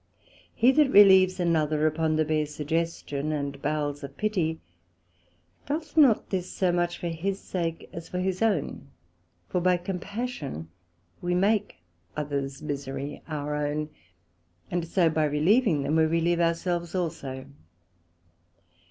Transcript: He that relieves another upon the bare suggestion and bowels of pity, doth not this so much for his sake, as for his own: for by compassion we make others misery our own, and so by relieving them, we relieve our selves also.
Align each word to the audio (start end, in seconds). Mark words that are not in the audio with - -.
He 0.55 0.71
that 0.71 0.89
relieves 0.89 1.39
another 1.39 1.85
upon 1.85 2.15
the 2.15 2.25
bare 2.25 2.47
suggestion 2.47 3.31
and 3.31 3.61
bowels 3.61 4.03
of 4.03 4.17
pity, 4.17 4.59
doth 5.67 5.95
not 5.95 6.31
this 6.31 6.49
so 6.49 6.71
much 6.71 6.97
for 6.97 7.09
his 7.09 7.39
sake, 7.39 7.87
as 7.93 8.09
for 8.09 8.17
his 8.17 8.41
own: 8.41 8.87
for 9.47 9.61
by 9.61 9.77
compassion 9.77 10.69
we 11.21 11.35
make 11.35 11.83
others 12.17 12.63
misery 12.63 13.21
our 13.27 13.53
own, 13.53 13.89
and 14.71 14.87
so 14.87 15.07
by 15.07 15.25
relieving 15.25 15.83
them, 15.83 15.95
we 15.97 16.05
relieve 16.05 16.39
our 16.39 16.55
selves 16.55 16.95
also. 16.95 17.45